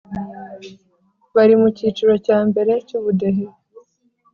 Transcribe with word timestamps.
Bari 1.35 1.55
mu 1.61 1.69
kiciro 1.77 2.13
cya 2.25 2.37
mbere 2.49 2.71
cyubudehe 2.87 3.45